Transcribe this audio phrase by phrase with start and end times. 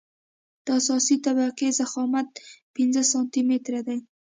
[0.65, 2.27] د اساسي طبقې ضخامت
[2.75, 3.97] پنځه سانتي متره دی